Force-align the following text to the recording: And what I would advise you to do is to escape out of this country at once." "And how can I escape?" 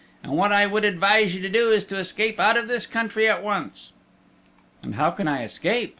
And 0.23 0.31
what 0.31 0.51
I 0.51 0.65
would 0.65 0.83
advise 0.83 1.35
you 1.35 1.43
to 1.43 1.47
do 1.49 1.69
is 1.69 1.83
to 1.83 1.97
escape 1.99 2.39
out 2.39 2.57
of 2.57 2.67
this 2.67 2.87
country 2.87 3.29
at 3.29 3.43
once." 3.43 3.93
"And 4.81 4.95
how 4.95 5.11
can 5.11 5.27
I 5.27 5.43
escape?" 5.43 5.89